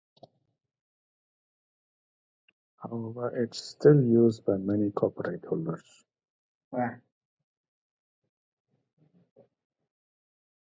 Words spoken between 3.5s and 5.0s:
is still used by many